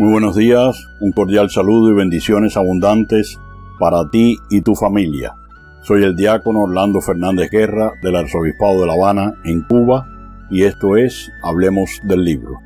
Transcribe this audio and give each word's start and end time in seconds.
Muy 0.00 0.12
buenos 0.12 0.34
días, 0.34 0.88
un 1.00 1.12
cordial 1.12 1.50
saludo 1.50 1.90
y 1.90 1.94
bendiciones 1.94 2.56
abundantes 2.56 3.38
para 3.78 4.08
ti 4.08 4.38
y 4.48 4.62
tu 4.62 4.74
familia. 4.74 5.34
Soy 5.82 6.04
el 6.04 6.16
diácono 6.16 6.60
Orlando 6.60 7.02
Fernández 7.02 7.50
Guerra 7.50 7.92
del 8.02 8.16
Arzobispado 8.16 8.80
de 8.80 8.86
La 8.86 8.94
Habana, 8.94 9.34
en 9.44 9.60
Cuba, 9.60 10.06
y 10.50 10.62
esto 10.62 10.96
es 10.96 11.30
Hablemos 11.42 12.00
del 12.04 12.24
libro. 12.24 12.60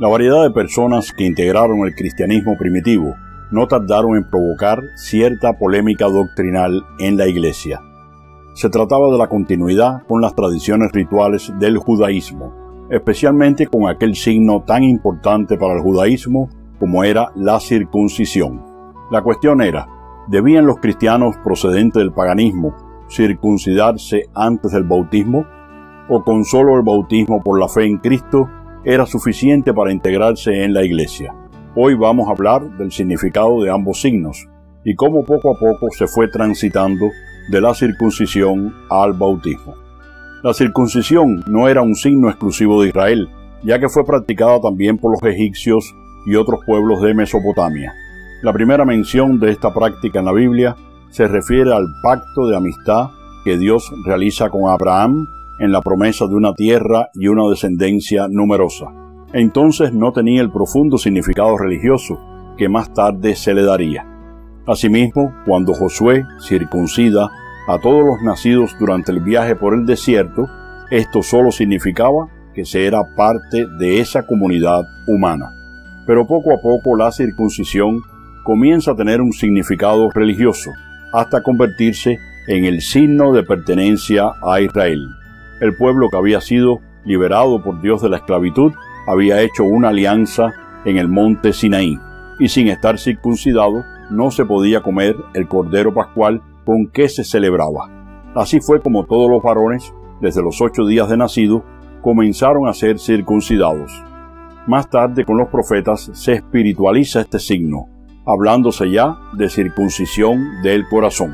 La 0.00 0.08
variedad 0.08 0.44
de 0.44 0.50
personas 0.50 1.12
que 1.12 1.26
integraron 1.26 1.86
el 1.86 1.94
cristianismo 1.94 2.56
primitivo 2.58 3.14
no 3.50 3.68
tardaron 3.68 4.16
en 4.16 4.24
provocar 4.30 4.80
cierta 4.94 5.58
polémica 5.58 6.06
doctrinal 6.06 6.86
en 7.00 7.18
la 7.18 7.26
Iglesia. 7.26 7.82
Se 8.54 8.70
trataba 8.70 9.12
de 9.12 9.18
la 9.18 9.28
continuidad 9.28 10.04
con 10.08 10.22
las 10.22 10.34
tradiciones 10.34 10.90
rituales 10.92 11.52
del 11.58 11.76
judaísmo, 11.76 12.65
especialmente 12.90 13.66
con 13.66 13.88
aquel 13.88 14.14
signo 14.14 14.62
tan 14.62 14.82
importante 14.84 15.56
para 15.56 15.74
el 15.74 15.80
judaísmo 15.80 16.48
como 16.78 17.04
era 17.04 17.30
la 17.34 17.58
circuncisión. 17.60 18.62
La 19.10 19.22
cuestión 19.22 19.62
era, 19.62 19.88
¿debían 20.28 20.66
los 20.66 20.78
cristianos 20.78 21.36
procedentes 21.42 22.00
del 22.00 22.12
paganismo 22.12 22.74
circuncidarse 23.08 24.28
antes 24.34 24.72
del 24.72 24.84
bautismo? 24.84 25.46
¿O 26.08 26.22
con 26.22 26.44
solo 26.44 26.76
el 26.76 26.82
bautismo 26.82 27.42
por 27.42 27.58
la 27.58 27.68
fe 27.68 27.84
en 27.84 27.98
Cristo 27.98 28.48
era 28.84 29.06
suficiente 29.06 29.72
para 29.72 29.92
integrarse 29.92 30.64
en 30.64 30.72
la 30.72 30.84
iglesia? 30.84 31.34
Hoy 31.74 31.94
vamos 31.94 32.28
a 32.28 32.32
hablar 32.32 32.76
del 32.78 32.92
significado 32.92 33.62
de 33.62 33.70
ambos 33.70 34.00
signos 34.00 34.48
y 34.84 34.94
cómo 34.94 35.24
poco 35.24 35.54
a 35.54 35.58
poco 35.58 35.88
se 35.90 36.06
fue 36.06 36.28
transitando 36.28 37.06
de 37.50 37.60
la 37.60 37.74
circuncisión 37.74 38.72
al 38.88 39.12
bautismo. 39.12 39.85
La 40.46 40.54
circuncisión 40.54 41.42
no 41.48 41.66
era 41.66 41.82
un 41.82 41.96
signo 41.96 42.28
exclusivo 42.28 42.80
de 42.80 42.90
Israel, 42.90 43.28
ya 43.64 43.80
que 43.80 43.88
fue 43.88 44.06
practicada 44.06 44.60
también 44.60 44.96
por 44.96 45.10
los 45.10 45.20
egipcios 45.24 45.92
y 46.24 46.36
otros 46.36 46.60
pueblos 46.64 47.02
de 47.02 47.14
Mesopotamia. 47.14 47.92
La 48.42 48.52
primera 48.52 48.84
mención 48.84 49.40
de 49.40 49.50
esta 49.50 49.74
práctica 49.74 50.20
en 50.20 50.24
la 50.24 50.32
Biblia 50.32 50.76
se 51.10 51.26
refiere 51.26 51.74
al 51.74 51.88
pacto 52.00 52.46
de 52.46 52.56
amistad 52.56 53.08
que 53.44 53.58
Dios 53.58 53.90
realiza 54.04 54.48
con 54.48 54.70
Abraham 54.70 55.26
en 55.58 55.72
la 55.72 55.80
promesa 55.80 56.28
de 56.28 56.36
una 56.36 56.54
tierra 56.54 57.08
y 57.14 57.26
una 57.26 57.50
descendencia 57.50 58.28
numerosa. 58.30 58.86
Entonces 59.32 59.92
no 59.92 60.12
tenía 60.12 60.42
el 60.42 60.52
profundo 60.52 60.96
significado 60.96 61.58
religioso 61.58 62.20
que 62.56 62.68
más 62.68 62.94
tarde 62.94 63.34
se 63.34 63.52
le 63.52 63.64
daría. 63.64 64.06
Asimismo, 64.64 65.34
cuando 65.44 65.74
Josué 65.74 66.22
circuncida 66.40 67.32
a 67.66 67.78
todos 67.78 68.04
los 68.04 68.22
nacidos 68.22 68.76
durante 68.78 69.12
el 69.12 69.20
viaje 69.20 69.56
por 69.56 69.74
el 69.74 69.86
desierto, 69.86 70.48
esto 70.90 71.22
solo 71.22 71.50
significaba 71.50 72.28
que 72.54 72.64
se 72.64 72.86
era 72.86 73.02
parte 73.16 73.66
de 73.78 74.00
esa 74.00 74.26
comunidad 74.26 74.84
humana. 75.06 75.50
Pero 76.06 76.26
poco 76.26 76.52
a 76.52 76.60
poco 76.62 76.96
la 76.96 77.10
circuncisión 77.10 78.00
comienza 78.44 78.92
a 78.92 78.96
tener 78.96 79.20
un 79.20 79.32
significado 79.32 80.08
religioso, 80.10 80.70
hasta 81.12 81.42
convertirse 81.42 82.18
en 82.46 82.64
el 82.64 82.80
signo 82.80 83.32
de 83.32 83.42
pertenencia 83.42 84.30
a 84.42 84.60
Israel. 84.60 85.00
El 85.60 85.76
pueblo 85.76 86.08
que 86.08 86.16
había 86.16 86.40
sido 86.40 86.80
liberado 87.04 87.62
por 87.62 87.80
Dios 87.80 88.00
de 88.02 88.08
la 88.08 88.18
esclavitud 88.18 88.72
había 89.08 89.40
hecho 89.40 89.64
una 89.64 89.88
alianza 89.88 90.52
en 90.84 90.98
el 90.98 91.08
monte 91.08 91.52
Sinaí, 91.52 91.98
y 92.38 92.48
sin 92.48 92.68
estar 92.68 92.98
circuncidado 92.98 93.84
no 94.10 94.30
se 94.30 94.44
podía 94.44 94.82
comer 94.82 95.16
el 95.34 95.48
cordero 95.48 95.92
pascual 95.92 96.40
con 96.66 96.88
que 96.88 97.08
se 97.08 97.24
celebraba. 97.24 97.88
Así 98.34 98.60
fue 98.60 98.82
como 98.82 99.06
todos 99.06 99.30
los 99.30 99.42
varones, 99.42 99.94
desde 100.20 100.42
los 100.42 100.60
ocho 100.60 100.84
días 100.84 101.08
de 101.08 101.16
nacido, 101.16 101.64
comenzaron 102.02 102.68
a 102.68 102.74
ser 102.74 102.98
circuncidados. 102.98 103.90
Más 104.66 104.90
tarde 104.90 105.24
con 105.24 105.38
los 105.38 105.48
profetas 105.48 106.10
se 106.12 106.34
espiritualiza 106.34 107.20
este 107.20 107.38
signo, 107.38 107.86
hablándose 108.26 108.90
ya 108.90 109.16
de 109.32 109.48
circuncisión 109.48 110.60
del 110.62 110.88
corazón. 110.88 111.32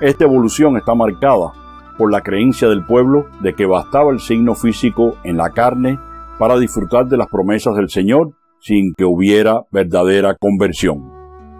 Esta 0.00 0.24
evolución 0.24 0.76
está 0.76 0.94
marcada 0.94 1.52
por 1.96 2.10
la 2.10 2.20
creencia 2.20 2.68
del 2.68 2.84
pueblo 2.84 3.26
de 3.40 3.54
que 3.54 3.66
bastaba 3.66 4.10
el 4.10 4.18
signo 4.18 4.56
físico 4.56 5.14
en 5.22 5.36
la 5.36 5.50
carne 5.50 5.98
para 6.38 6.58
disfrutar 6.58 7.06
de 7.06 7.16
las 7.16 7.28
promesas 7.28 7.76
del 7.76 7.88
Señor 7.88 8.32
sin 8.60 8.92
que 8.94 9.04
hubiera 9.04 9.62
verdadera 9.70 10.34
conversión. 10.34 11.13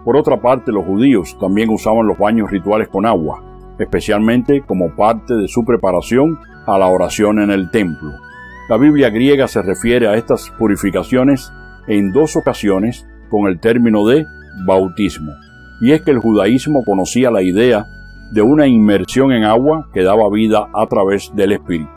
Por 0.05 0.15
otra 0.15 0.39
parte, 0.39 0.71
los 0.71 0.85
judíos 0.85 1.35
también 1.39 1.71
usaban 1.71 2.05
los 2.05 2.19
baños 2.19 2.51
rituales 2.51 2.87
con 2.89 3.07
agua, 3.07 3.41
especialmente 3.79 4.61
como 4.61 4.95
parte 4.95 5.33
de 5.33 5.47
su 5.47 5.65
preparación 5.65 6.37
a 6.67 6.77
la 6.77 6.85
oración 6.85 7.39
en 7.39 7.49
el 7.49 7.71
templo. 7.71 8.11
La 8.69 8.77
Biblia 8.77 9.09
griega 9.09 9.47
se 9.47 9.63
refiere 9.63 10.07
a 10.07 10.13
estas 10.13 10.51
purificaciones 10.59 11.51
en 11.87 12.11
dos 12.11 12.35
ocasiones 12.35 13.07
con 13.31 13.47
el 13.47 13.59
término 13.59 14.05
de 14.05 14.25
bautismo, 14.67 15.31
y 15.81 15.91
es 15.91 16.03
que 16.03 16.11
el 16.11 16.19
judaísmo 16.19 16.83
conocía 16.85 17.31
la 17.31 17.41
idea 17.41 17.87
de 18.31 18.43
una 18.43 18.67
inmersión 18.67 19.31
en 19.31 19.43
agua 19.43 19.87
que 19.91 20.03
daba 20.03 20.29
vida 20.29 20.67
a 20.73 20.85
través 20.85 21.31
del 21.35 21.53
Espíritu. 21.53 21.89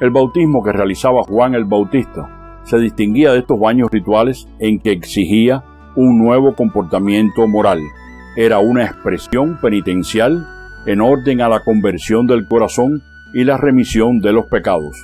El 0.00 0.10
bautismo 0.10 0.62
que 0.62 0.72
realizaba 0.72 1.22
Juan 1.22 1.54
el 1.54 1.64
Bautista 1.64 2.60
se 2.64 2.78
distinguía 2.78 3.32
de 3.32 3.38
estos 3.38 3.58
baños 3.58 3.90
rituales 3.90 4.46
en 4.58 4.78
que 4.78 4.92
exigía 4.92 5.64
un 5.96 6.18
nuevo 6.18 6.54
comportamiento 6.54 7.46
moral. 7.46 7.80
Era 8.36 8.58
una 8.58 8.84
expresión 8.84 9.58
penitencial 9.60 10.46
en 10.86 11.00
orden 11.00 11.40
a 11.40 11.48
la 11.48 11.60
conversión 11.60 12.26
del 12.26 12.46
corazón 12.46 13.02
y 13.32 13.44
la 13.44 13.56
remisión 13.56 14.20
de 14.20 14.32
los 14.32 14.46
pecados. 14.46 14.96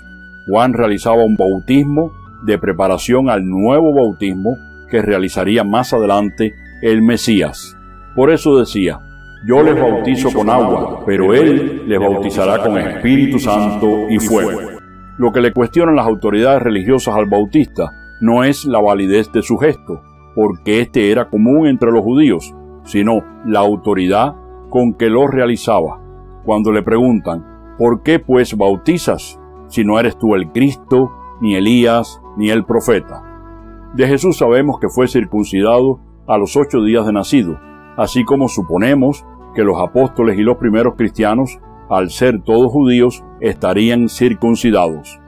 Juan 0.46 0.72
realizaba 0.72 1.24
un 1.24 1.36
bautismo 1.36 2.12
de 2.42 2.58
preparación 2.58 3.28
al 3.28 3.44
nuevo 3.44 3.94
bautismo 3.94 4.56
que 4.88 5.02
realizaría 5.02 5.64
más 5.64 5.92
adelante 5.92 6.54
el 6.82 7.02
Mesías. 7.02 7.76
Por 8.14 8.30
eso 8.30 8.58
decía, 8.58 9.00
yo 9.46 9.62
les 9.62 9.78
bautizo 9.78 10.32
con 10.32 10.48
agua, 10.48 11.04
pero 11.04 11.34
Él 11.34 11.82
les 11.86 11.98
bautizará 11.98 12.62
con 12.62 12.78
Espíritu 12.78 13.38
Santo 13.38 14.08
y 14.08 14.18
fuego. 14.18 14.60
Lo 15.18 15.32
que 15.32 15.40
le 15.40 15.52
cuestionan 15.52 15.96
las 15.96 16.06
autoridades 16.06 16.62
religiosas 16.62 17.14
al 17.14 17.26
bautista 17.26 17.92
no 18.20 18.44
es 18.44 18.64
la 18.64 18.80
validez 18.80 19.30
de 19.32 19.42
su 19.42 19.56
gesto, 19.56 20.00
porque 20.36 20.82
este 20.82 21.10
era 21.10 21.30
común 21.30 21.66
entre 21.66 21.90
los 21.90 22.02
judíos, 22.02 22.54
sino 22.84 23.22
la 23.46 23.60
autoridad 23.60 24.36
con 24.68 24.92
que 24.92 25.08
lo 25.08 25.26
realizaba. 25.26 26.00
Cuando 26.44 26.72
le 26.72 26.82
preguntan, 26.82 27.74
¿por 27.78 28.02
qué 28.02 28.18
pues 28.18 28.54
bautizas 28.54 29.40
si 29.68 29.82
no 29.82 29.98
eres 29.98 30.18
tú 30.18 30.34
el 30.34 30.52
Cristo, 30.52 31.10
ni 31.40 31.56
Elías, 31.56 32.20
ni 32.36 32.50
el 32.50 32.66
profeta? 32.66 33.22
De 33.94 34.06
Jesús 34.06 34.36
sabemos 34.36 34.78
que 34.78 34.90
fue 34.90 35.08
circuncidado 35.08 36.00
a 36.26 36.36
los 36.36 36.54
ocho 36.54 36.82
días 36.82 37.06
de 37.06 37.14
nacido, 37.14 37.58
así 37.96 38.22
como 38.22 38.48
suponemos 38.48 39.24
que 39.54 39.64
los 39.64 39.80
apóstoles 39.80 40.38
y 40.38 40.42
los 40.42 40.58
primeros 40.58 40.96
cristianos, 40.96 41.58
al 41.88 42.10
ser 42.10 42.42
todos 42.42 42.70
judíos, 42.70 43.24
estarían 43.40 44.10
circuncidados. 44.10 45.18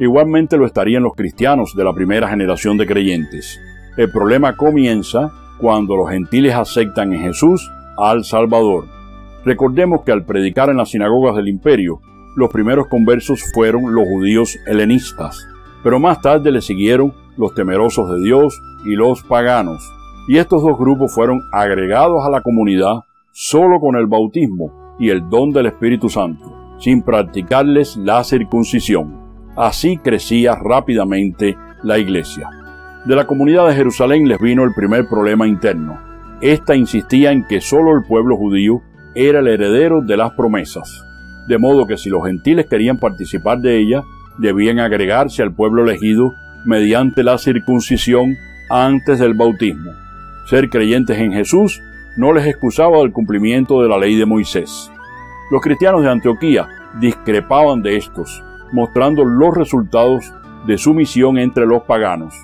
Igualmente 0.00 0.56
lo 0.56 0.66
estarían 0.66 1.04
los 1.04 1.14
cristianos 1.14 1.74
de 1.76 1.84
la 1.84 1.94
primera 1.94 2.28
generación 2.28 2.76
de 2.78 2.86
creyentes. 2.86 3.60
El 3.96 4.10
problema 4.10 4.56
comienza 4.56 5.32
cuando 5.58 5.96
los 5.96 6.10
gentiles 6.10 6.54
aceptan 6.54 7.14
en 7.14 7.20
Jesús 7.22 7.70
al 7.96 8.24
Salvador. 8.24 8.84
Recordemos 9.44 10.02
que 10.02 10.12
al 10.12 10.24
predicar 10.24 10.68
en 10.68 10.76
las 10.76 10.90
sinagogas 10.90 11.34
del 11.34 11.48
imperio, 11.48 12.00
los 12.36 12.50
primeros 12.50 12.88
conversos 12.88 13.42
fueron 13.54 13.94
los 13.94 14.04
judíos 14.06 14.58
helenistas, 14.66 15.48
pero 15.82 15.98
más 15.98 16.20
tarde 16.20 16.52
le 16.52 16.60
siguieron 16.60 17.14
los 17.38 17.54
temerosos 17.54 18.10
de 18.10 18.22
Dios 18.22 18.60
y 18.84 18.96
los 18.96 19.22
paganos, 19.22 19.82
y 20.28 20.36
estos 20.36 20.62
dos 20.62 20.78
grupos 20.78 21.14
fueron 21.14 21.40
agregados 21.52 22.22
a 22.26 22.30
la 22.30 22.42
comunidad 22.42 23.00
solo 23.32 23.80
con 23.80 23.96
el 23.96 24.06
bautismo 24.06 24.96
y 24.98 25.08
el 25.08 25.28
don 25.30 25.52
del 25.52 25.66
Espíritu 25.66 26.10
Santo, 26.10 26.74
sin 26.78 27.02
practicarles 27.02 27.96
la 27.96 28.22
circuncisión. 28.24 29.24
Así 29.56 29.96
crecía 29.96 30.54
rápidamente 30.54 31.56
la 31.82 31.98
iglesia. 31.98 32.50
De 33.06 33.14
la 33.14 33.24
comunidad 33.24 33.68
de 33.68 33.74
Jerusalén 33.76 34.26
les 34.26 34.40
vino 34.40 34.64
el 34.64 34.74
primer 34.74 35.06
problema 35.06 35.46
interno. 35.46 35.96
Esta 36.40 36.74
insistía 36.74 37.30
en 37.30 37.46
que 37.46 37.60
solo 37.60 37.96
el 37.96 38.02
pueblo 38.02 38.36
judío 38.36 38.82
era 39.14 39.38
el 39.38 39.46
heredero 39.46 40.02
de 40.02 40.16
las 40.16 40.32
promesas, 40.32 41.04
de 41.46 41.56
modo 41.56 41.86
que 41.86 41.98
si 41.98 42.10
los 42.10 42.26
gentiles 42.26 42.66
querían 42.66 42.98
participar 42.98 43.58
de 43.58 43.78
ella, 43.78 44.02
debían 44.38 44.80
agregarse 44.80 45.44
al 45.44 45.54
pueblo 45.54 45.84
elegido 45.84 46.32
mediante 46.64 47.22
la 47.22 47.38
circuncisión 47.38 48.34
antes 48.70 49.20
del 49.20 49.34
bautismo. 49.34 49.92
Ser 50.46 50.68
creyentes 50.68 51.16
en 51.16 51.32
Jesús 51.32 51.80
no 52.16 52.32
les 52.32 52.44
excusaba 52.44 52.98
del 52.98 53.12
cumplimiento 53.12 53.82
de 53.82 53.88
la 53.88 53.98
ley 53.98 54.16
de 54.16 54.26
Moisés. 54.26 54.90
Los 55.52 55.62
cristianos 55.62 56.02
de 56.02 56.10
Antioquía 56.10 56.66
discrepaban 56.98 57.82
de 57.82 57.98
estos, 57.98 58.42
mostrando 58.72 59.24
los 59.24 59.56
resultados 59.56 60.32
de 60.66 60.76
su 60.76 60.92
misión 60.92 61.38
entre 61.38 61.66
los 61.66 61.84
paganos 61.84 62.34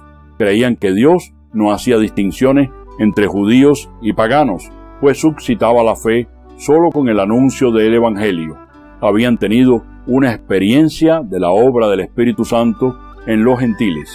creían 0.42 0.74
que 0.74 0.92
Dios 0.92 1.32
no 1.52 1.70
hacía 1.70 1.98
distinciones 1.98 2.68
entre 2.98 3.28
judíos 3.28 3.88
y 4.00 4.12
paganos, 4.12 4.68
pues 5.00 5.20
suscitaba 5.20 5.84
la 5.84 5.94
fe 5.94 6.26
solo 6.56 6.90
con 6.90 7.08
el 7.08 7.20
anuncio 7.20 7.70
del 7.70 7.94
Evangelio. 7.94 8.58
Habían 9.00 9.38
tenido 9.38 9.84
una 10.08 10.32
experiencia 10.32 11.20
de 11.22 11.38
la 11.38 11.52
obra 11.52 11.86
del 11.86 12.00
Espíritu 12.00 12.44
Santo 12.44 12.98
en 13.24 13.44
los 13.44 13.60
gentiles. 13.60 14.10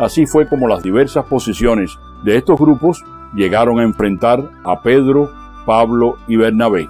Así 0.00 0.26
fue 0.26 0.48
como 0.48 0.66
las 0.66 0.82
diversas 0.82 1.26
posiciones 1.26 1.96
De 2.24 2.36
estos 2.36 2.58
grupos 2.58 3.04
llegaron 3.36 3.78
a 3.78 3.84
enfrentar 3.84 4.50
a 4.64 4.82
Pedro, 4.82 5.30
Pablo 5.64 6.16
y 6.26 6.34
Bernabé, 6.34 6.88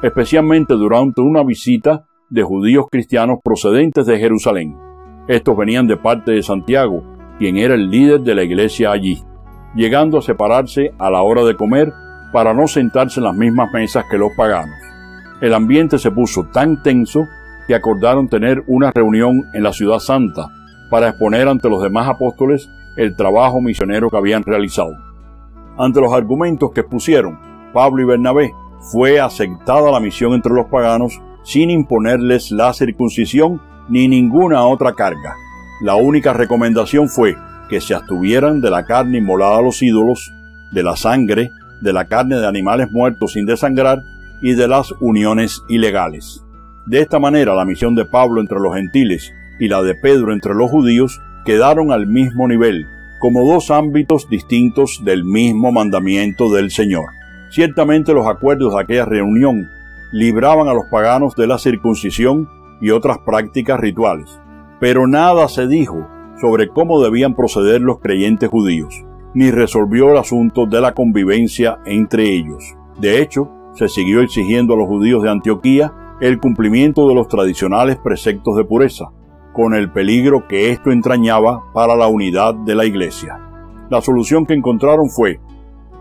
especialmente 0.00 0.74
durante 0.74 1.22
una 1.22 1.42
visita 1.42 2.06
de 2.30 2.44
judíos 2.44 2.86
cristianos 2.88 3.38
procedentes 3.42 4.06
de 4.06 4.16
Jerusalén. 4.16 4.76
Estos 5.26 5.56
venían 5.56 5.88
de 5.88 5.96
parte 5.96 6.30
de 6.30 6.44
Santiago, 6.44 7.17
quien 7.38 7.56
era 7.56 7.74
el 7.74 7.90
líder 7.90 8.20
de 8.20 8.34
la 8.34 8.42
iglesia 8.42 8.90
allí, 8.90 9.22
llegando 9.74 10.18
a 10.18 10.22
separarse 10.22 10.92
a 10.98 11.10
la 11.10 11.22
hora 11.22 11.44
de 11.44 11.54
comer 11.54 11.92
para 12.32 12.52
no 12.52 12.66
sentarse 12.66 13.20
en 13.20 13.24
las 13.24 13.34
mismas 13.34 13.72
mesas 13.72 14.04
que 14.10 14.18
los 14.18 14.30
paganos. 14.36 14.76
El 15.40 15.54
ambiente 15.54 15.98
se 15.98 16.10
puso 16.10 16.44
tan 16.52 16.82
tenso 16.82 17.24
que 17.66 17.74
acordaron 17.74 18.28
tener 18.28 18.64
una 18.66 18.90
reunión 18.90 19.44
en 19.54 19.62
la 19.62 19.72
ciudad 19.72 19.98
santa 19.98 20.48
para 20.90 21.10
exponer 21.10 21.46
ante 21.48 21.68
los 21.68 21.82
demás 21.82 22.08
apóstoles 22.08 22.68
el 22.96 23.14
trabajo 23.14 23.60
misionero 23.60 24.10
que 24.10 24.16
habían 24.16 24.42
realizado. 24.42 24.96
Ante 25.78 26.00
los 26.00 26.12
argumentos 26.12 26.72
que 26.74 26.80
expusieron 26.80 27.38
Pablo 27.72 28.02
y 28.02 28.06
Bernabé, 28.06 28.52
fue 28.80 29.20
aceptada 29.20 29.90
la 29.90 30.00
misión 30.00 30.32
entre 30.32 30.52
los 30.52 30.66
paganos 30.66 31.20
sin 31.42 31.70
imponerles 31.70 32.50
la 32.50 32.72
circuncisión 32.72 33.60
ni 33.88 34.08
ninguna 34.08 34.64
otra 34.64 34.94
carga. 34.94 35.34
La 35.80 35.94
única 35.94 36.32
recomendación 36.32 37.08
fue 37.08 37.36
que 37.68 37.80
se 37.80 37.94
abstuvieran 37.94 38.60
de 38.60 38.70
la 38.70 38.84
carne 38.84 39.18
inmolada 39.18 39.58
a 39.58 39.62
los 39.62 39.82
ídolos, 39.82 40.32
de 40.72 40.82
la 40.82 40.96
sangre, 40.96 41.52
de 41.80 41.92
la 41.92 42.06
carne 42.06 42.36
de 42.36 42.46
animales 42.46 42.90
muertos 42.90 43.32
sin 43.34 43.46
desangrar 43.46 44.02
y 44.42 44.54
de 44.54 44.66
las 44.66 44.92
uniones 45.00 45.62
ilegales. 45.68 46.42
De 46.86 47.00
esta 47.00 47.18
manera 47.18 47.54
la 47.54 47.64
misión 47.64 47.94
de 47.94 48.04
Pablo 48.04 48.40
entre 48.40 48.58
los 48.58 48.74
gentiles 48.74 49.32
y 49.60 49.68
la 49.68 49.82
de 49.82 49.94
Pedro 49.94 50.32
entre 50.32 50.54
los 50.54 50.70
judíos 50.70 51.20
quedaron 51.44 51.92
al 51.92 52.06
mismo 52.06 52.48
nivel, 52.48 52.86
como 53.20 53.48
dos 53.48 53.70
ámbitos 53.70 54.28
distintos 54.28 55.02
del 55.04 55.24
mismo 55.24 55.70
mandamiento 55.70 56.52
del 56.52 56.70
Señor. 56.70 57.06
Ciertamente 57.50 58.14
los 58.14 58.26
acuerdos 58.26 58.74
de 58.74 58.80
aquella 58.80 59.04
reunión 59.04 59.68
libraban 60.12 60.68
a 60.68 60.74
los 60.74 60.86
paganos 60.90 61.34
de 61.36 61.46
la 61.46 61.58
circuncisión 61.58 62.48
y 62.80 62.90
otras 62.90 63.18
prácticas 63.18 63.80
rituales, 63.80 64.38
pero 64.80 65.06
nada 65.06 65.48
se 65.48 65.66
dijo 65.66 66.06
sobre 66.40 66.68
cómo 66.68 67.00
debían 67.00 67.34
proceder 67.34 67.80
los 67.80 67.98
creyentes 67.98 68.48
judíos, 68.48 69.04
ni 69.34 69.50
resolvió 69.50 70.12
el 70.12 70.18
asunto 70.18 70.66
de 70.66 70.80
la 70.80 70.94
convivencia 70.94 71.78
entre 71.84 72.30
ellos. 72.30 72.76
De 73.00 73.20
hecho, 73.20 73.50
se 73.74 73.88
siguió 73.88 74.20
exigiendo 74.22 74.74
a 74.74 74.76
los 74.76 74.86
judíos 74.86 75.22
de 75.22 75.30
Antioquía 75.30 75.92
el 76.20 76.38
cumplimiento 76.38 77.08
de 77.08 77.14
los 77.14 77.28
tradicionales 77.28 77.96
preceptos 77.96 78.56
de 78.56 78.64
pureza, 78.64 79.06
con 79.52 79.74
el 79.74 79.90
peligro 79.90 80.46
que 80.48 80.70
esto 80.70 80.90
entrañaba 80.90 81.72
para 81.72 81.96
la 81.96 82.08
unidad 82.08 82.54
de 82.54 82.74
la 82.74 82.84
Iglesia. 82.84 83.40
La 83.90 84.00
solución 84.00 84.46
que 84.46 84.54
encontraron 84.54 85.08
fue 85.10 85.40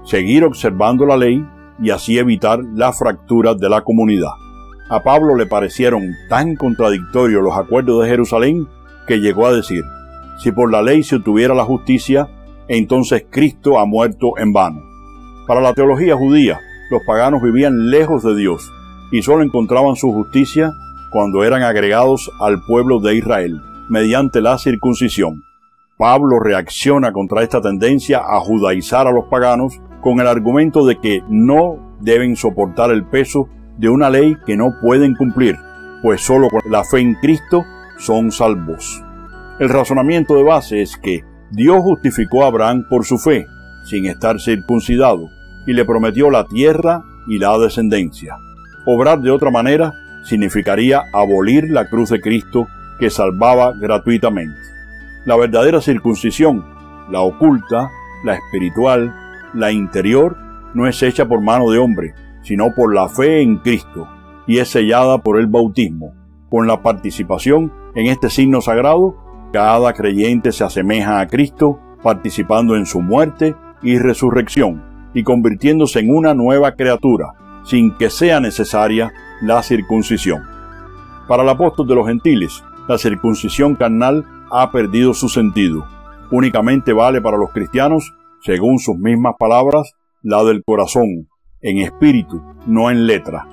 seguir 0.03 0.43
observando 0.43 1.05
la 1.05 1.17
ley 1.17 1.45
y 1.79 1.89
así 1.91 2.17
evitar 2.17 2.59
la 2.73 2.91
fractura 2.93 3.53
de 3.53 3.69
la 3.69 3.81
comunidad. 3.81 4.46
A 4.89 5.03
Pablo 5.03 5.35
le 5.35 5.45
parecieron 5.45 6.15
tan 6.29 6.55
contradictorios 6.55 7.43
los 7.43 7.57
acuerdos 7.57 8.03
de 8.03 8.09
Jerusalén 8.09 8.67
que 9.05 9.19
llegó 9.19 9.45
a 9.45 9.53
decir, 9.53 9.83
si 10.37 10.51
por 10.51 10.71
la 10.71 10.81
ley 10.81 11.03
se 11.03 11.17
obtuviera 11.17 11.53
la 11.53 11.65
justicia, 11.65 12.29
entonces 12.69 13.25
Cristo 13.29 13.79
ha 13.79 13.85
muerto 13.85 14.37
en 14.37 14.53
vano. 14.53 14.81
Para 15.45 15.59
la 15.59 15.73
teología 15.73 16.15
judía, 16.15 16.59
los 16.89 17.01
paganos 17.05 17.41
vivían 17.41 17.89
lejos 17.89 18.23
de 18.23 18.35
Dios 18.35 18.71
y 19.11 19.21
solo 19.23 19.43
encontraban 19.43 19.95
su 19.97 20.11
justicia 20.13 20.71
cuando 21.11 21.43
eran 21.43 21.63
agregados 21.63 22.31
al 22.39 22.61
pueblo 22.63 22.99
de 22.99 23.15
Israel 23.15 23.61
mediante 23.89 24.41
la 24.41 24.57
circuncisión. 24.57 25.43
Pablo 25.97 26.39
reacciona 26.39 27.11
contra 27.11 27.43
esta 27.43 27.61
tendencia 27.61 28.19
a 28.19 28.39
judaizar 28.39 29.07
a 29.07 29.11
los 29.11 29.25
paganos 29.25 29.81
con 30.01 30.19
el 30.21 30.27
argumento 30.27 30.85
de 30.85 30.99
que 30.99 31.23
no 31.27 31.97
deben 31.99 32.35
soportar 32.35 32.91
el 32.91 33.05
peso 33.05 33.49
de 33.77 33.89
una 33.89 34.09
ley 34.09 34.35
que 34.45 34.57
no 34.57 34.75
pueden 34.81 35.15
cumplir, 35.15 35.57
pues 36.01 36.21
solo 36.21 36.49
con 36.49 36.61
la 36.71 36.83
fe 36.83 36.99
en 36.99 37.15
Cristo 37.15 37.63
son 37.97 38.31
salvos. 38.31 39.03
El 39.59 39.69
razonamiento 39.69 40.35
de 40.35 40.43
base 40.43 40.81
es 40.81 40.97
que 40.97 41.23
Dios 41.51 41.79
justificó 41.81 42.43
a 42.43 42.47
Abraham 42.47 42.85
por 42.89 43.05
su 43.05 43.17
fe, 43.17 43.45
sin 43.85 44.05
estar 44.05 44.39
circuncidado, 44.39 45.29
y 45.65 45.73
le 45.73 45.85
prometió 45.85 46.29
la 46.29 46.45
tierra 46.45 47.03
y 47.27 47.39
la 47.39 47.57
descendencia. 47.57 48.37
Obrar 48.85 49.19
de 49.19 49.31
otra 49.31 49.51
manera 49.51 49.93
significaría 50.23 51.03
abolir 51.13 51.69
la 51.69 51.87
cruz 51.89 52.09
de 52.09 52.21
Cristo 52.21 52.67
que 52.99 53.09
salvaba 53.09 53.73
gratuitamente. 53.73 54.59
La 55.25 55.35
verdadera 55.35 55.81
circuncisión, 55.81 56.65
la 57.09 57.21
oculta, 57.21 57.89
la 58.23 58.35
espiritual, 58.35 59.13
la 59.53 59.71
interior, 59.71 60.37
no 60.73 60.87
es 60.87 61.01
hecha 61.01 61.25
por 61.25 61.41
mano 61.41 61.69
de 61.69 61.79
hombre, 61.79 62.13
sino 62.47 62.73
por 62.73 62.95
la 62.95 63.09
fe 63.09 63.41
en 63.41 63.57
Cristo, 63.57 64.07
y 64.47 64.59
es 64.59 64.69
sellada 64.69 65.17
por 65.17 65.37
el 65.37 65.47
bautismo. 65.47 66.13
Con 66.49 66.65
la 66.65 66.81
participación 66.81 67.73
en 67.93 68.05
este 68.05 68.29
signo 68.29 68.61
sagrado, 68.61 69.17
cada 69.51 69.91
creyente 69.91 70.53
se 70.53 70.63
asemeja 70.63 71.19
a 71.19 71.27
Cristo, 71.27 71.77
participando 72.01 72.77
en 72.77 72.85
su 72.85 73.01
muerte 73.01 73.53
y 73.83 73.97
resurrección, 73.97 74.81
y 75.13 75.23
convirtiéndose 75.23 75.99
en 75.99 76.15
una 76.15 76.33
nueva 76.33 76.71
criatura, 76.71 77.33
sin 77.65 77.93
que 77.97 78.09
sea 78.09 78.39
necesaria 78.39 79.11
la 79.41 79.61
circuncisión. 79.61 80.43
Para 81.27 81.43
el 81.43 81.49
apóstol 81.49 81.85
de 81.85 81.95
los 81.95 82.07
gentiles, 82.07 82.63
la 82.87 82.97
circuncisión 82.97 83.75
carnal 83.75 84.23
ha 84.49 84.71
perdido 84.71 85.13
su 85.13 85.27
sentido. 85.27 85.85
Únicamente 86.31 86.93
vale 86.93 87.19
para 87.21 87.35
los 87.35 87.51
cristianos, 87.51 88.13
según 88.39 88.79
sus 88.79 88.97
mismas 88.97 89.35
palabras, 89.37 89.91
la 90.21 90.45
del 90.45 90.63
corazón, 90.63 91.27
en 91.61 91.79
espíritu, 91.79 92.41
no 92.65 92.89
en 92.91 93.07
letra. 93.07 93.47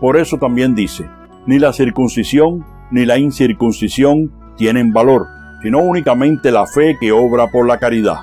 Por 0.00 0.16
eso 0.16 0.38
también 0.38 0.74
dice, 0.74 1.08
ni 1.46 1.58
la 1.58 1.72
circuncisión 1.72 2.64
ni 2.90 3.04
la 3.06 3.18
incircuncisión 3.18 4.32
tienen 4.56 4.92
valor, 4.92 5.26
sino 5.62 5.78
únicamente 5.78 6.50
la 6.50 6.66
fe 6.66 6.96
que 7.00 7.12
obra 7.12 7.46
por 7.48 7.66
la 7.66 7.78
caridad. 7.78 8.18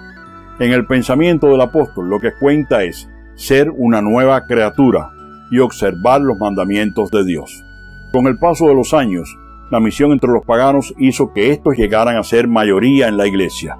En 0.59 0.71
el 0.71 0.85
pensamiento 0.85 1.47
del 1.47 1.61
apóstol 1.61 2.09
lo 2.09 2.19
que 2.19 2.33
cuenta 2.33 2.83
es 2.83 3.09
ser 3.35 3.69
una 3.69 4.01
nueva 4.01 4.45
criatura 4.45 5.11
y 5.51 5.59
observar 5.59 6.21
los 6.21 6.37
mandamientos 6.37 7.11
de 7.11 7.23
Dios. 7.23 7.63
Con 8.11 8.27
el 8.27 8.37
paso 8.37 8.65
de 8.65 8.75
los 8.75 8.93
años, 8.93 9.37
la 9.69 9.79
misión 9.79 10.11
entre 10.11 10.31
los 10.31 10.45
paganos 10.45 10.93
hizo 10.97 11.31
que 11.33 11.51
estos 11.51 11.77
llegaran 11.77 12.17
a 12.17 12.23
ser 12.23 12.47
mayoría 12.47 13.07
en 13.07 13.17
la 13.17 13.27
iglesia. 13.27 13.77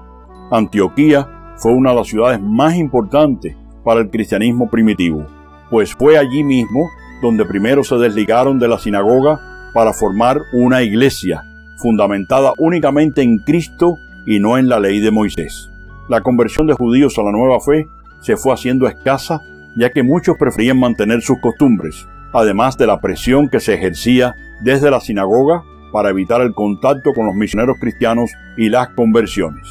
Antioquía 0.50 1.28
fue 1.56 1.72
una 1.72 1.90
de 1.90 1.96
las 1.96 2.06
ciudades 2.06 2.40
más 2.40 2.76
importantes 2.76 3.56
para 3.84 4.00
el 4.00 4.10
cristianismo 4.10 4.70
primitivo, 4.70 5.26
pues 5.70 5.94
fue 5.94 6.18
allí 6.18 6.44
mismo 6.44 6.88
donde 7.22 7.44
primero 7.44 7.84
se 7.84 7.96
desligaron 7.96 8.58
de 8.58 8.68
la 8.68 8.78
sinagoga 8.78 9.70
para 9.72 9.92
formar 9.92 10.40
una 10.52 10.82
iglesia 10.82 11.44
fundamentada 11.76 12.52
únicamente 12.58 13.22
en 13.22 13.38
Cristo 13.38 13.98
y 14.26 14.40
no 14.40 14.58
en 14.58 14.68
la 14.68 14.80
ley 14.80 15.00
de 15.00 15.10
Moisés. 15.10 15.70
La 16.08 16.22
conversión 16.22 16.66
de 16.66 16.74
judíos 16.74 17.18
a 17.18 17.22
la 17.22 17.32
nueva 17.32 17.60
fe 17.60 17.86
se 18.20 18.36
fue 18.36 18.52
haciendo 18.52 18.86
escasa 18.86 19.42
ya 19.76 19.90
que 19.90 20.02
muchos 20.02 20.36
preferían 20.36 20.80
mantener 20.80 21.22
sus 21.22 21.38
costumbres, 21.40 22.08
además 22.32 22.76
de 22.76 22.86
la 22.86 23.00
presión 23.00 23.48
que 23.48 23.60
se 23.60 23.74
ejercía 23.74 24.34
desde 24.62 24.90
la 24.90 25.00
sinagoga 25.00 25.62
para 25.92 26.10
evitar 26.10 26.40
el 26.40 26.52
contacto 26.52 27.12
con 27.14 27.26
los 27.26 27.34
misioneros 27.34 27.76
cristianos 27.80 28.30
y 28.56 28.68
las 28.68 28.88
conversiones. 28.90 29.68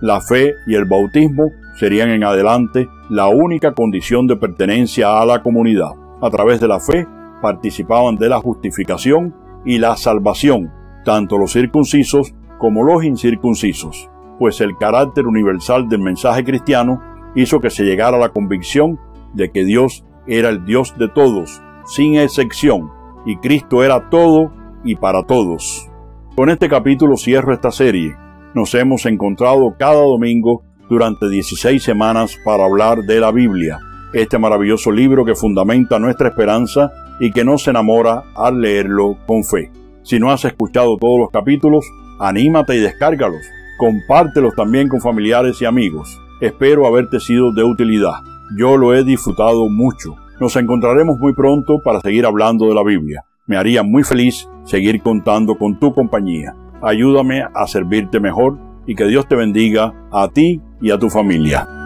La 0.00 0.20
fe 0.20 0.54
y 0.66 0.74
el 0.74 0.84
bautismo 0.84 1.52
serían 1.78 2.10
en 2.10 2.24
adelante 2.24 2.88
la 3.08 3.28
única 3.28 3.72
condición 3.72 4.26
de 4.26 4.36
pertenencia 4.36 5.20
a 5.20 5.24
la 5.24 5.42
comunidad. 5.42 5.92
A 6.20 6.28
través 6.28 6.60
de 6.60 6.66
la 6.66 6.80
fe 6.80 7.06
participaban 7.40 8.16
de 8.16 8.28
la 8.28 8.40
justificación 8.40 9.34
y 9.64 9.78
la 9.78 9.96
salvación, 9.96 10.72
tanto 11.04 11.38
los 11.38 11.52
circuncisos 11.52 12.34
como 12.58 12.82
los 12.82 13.04
incircuncisos, 13.04 14.10
pues 14.40 14.60
el 14.60 14.76
carácter 14.76 15.26
universal 15.26 15.88
del 15.88 16.00
mensaje 16.00 16.42
cristiano 16.42 17.00
hizo 17.36 17.60
que 17.60 17.70
se 17.70 17.84
llegara 17.84 18.16
a 18.16 18.20
la 18.20 18.30
convicción 18.30 18.98
de 19.34 19.50
que 19.52 19.64
Dios 19.64 20.04
era 20.26 20.48
el 20.48 20.64
Dios 20.64 20.98
de 20.98 21.08
todos, 21.08 21.62
sin 21.86 22.16
excepción, 22.16 22.90
y 23.24 23.36
Cristo 23.36 23.84
era 23.84 24.10
todo 24.10 24.52
y 24.82 24.96
para 24.96 25.22
todos. 25.22 25.88
Con 26.34 26.50
este 26.50 26.68
capítulo 26.68 27.16
cierro 27.16 27.52
esta 27.52 27.70
serie. 27.70 28.16
Nos 28.54 28.74
hemos 28.74 29.06
encontrado 29.06 29.74
cada 29.78 30.02
domingo 30.02 30.62
durante 30.88 31.28
16 31.28 31.82
semanas 31.82 32.36
para 32.44 32.64
hablar 32.64 33.02
de 33.02 33.20
la 33.20 33.30
Biblia, 33.30 33.78
este 34.12 34.38
maravilloso 34.38 34.90
libro 34.90 35.24
que 35.24 35.34
fundamenta 35.34 35.98
nuestra 35.98 36.28
esperanza 36.28 36.90
y 37.20 37.30
que 37.30 37.44
nos 37.44 37.66
enamora 37.68 38.24
al 38.34 38.60
leerlo 38.60 39.16
con 39.26 39.44
fe. 39.44 39.70
Si 40.02 40.18
no 40.18 40.30
has 40.30 40.44
escuchado 40.44 40.96
todos 40.96 41.18
los 41.18 41.30
capítulos, 41.30 41.84
anímate 42.18 42.76
y 42.76 42.80
descárgalos. 42.80 43.42
Compártelos 43.78 44.54
también 44.54 44.88
con 44.88 45.00
familiares 45.00 45.60
y 45.60 45.66
amigos. 45.66 46.18
Espero 46.40 46.86
haberte 46.86 47.20
sido 47.20 47.52
de 47.52 47.64
utilidad. 47.64 48.22
Yo 48.56 48.76
lo 48.76 48.94
he 48.94 49.04
disfrutado 49.04 49.68
mucho. 49.68 50.16
Nos 50.40 50.56
encontraremos 50.56 51.18
muy 51.18 51.34
pronto 51.34 51.80
para 51.84 52.00
seguir 52.00 52.24
hablando 52.24 52.66
de 52.66 52.74
la 52.74 52.82
Biblia. 52.82 53.24
Me 53.46 53.56
haría 53.56 53.82
muy 53.82 54.04
feliz 54.04 54.48
seguir 54.64 55.02
contando 55.02 55.56
con 55.56 55.78
tu 55.78 55.92
compañía. 55.92 56.54
Ayúdame 56.80 57.42
a 57.42 57.66
servirte 57.66 58.20
mejor 58.20 58.58
y 58.86 58.94
que 58.94 59.06
Dios 59.06 59.26
te 59.28 59.36
bendiga 59.36 59.92
a 60.10 60.28
ti 60.28 60.62
y 60.80 60.90
a 60.90 60.98
tu 60.98 61.08
familia. 61.10 61.77